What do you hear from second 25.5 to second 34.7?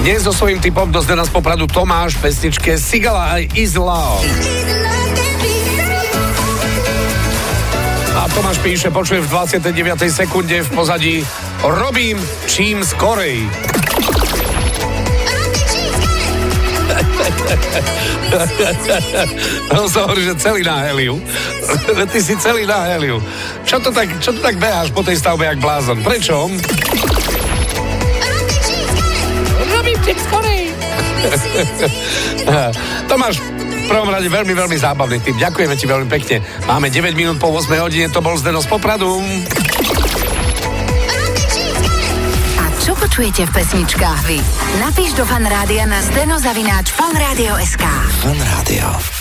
blázon? Prečo? Tomáš, v prvom rade veľmi,